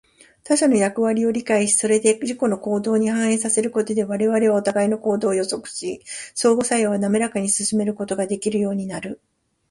[0.43, 6.01] 他者の役割を理解し、それを自己の行動に反映させることで、我々はお互いの行動を予測し、
[6.33, 9.21] 相互作用をなめらかに進めることができるようになる。